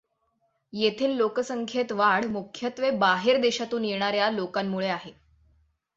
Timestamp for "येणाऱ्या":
3.85-4.29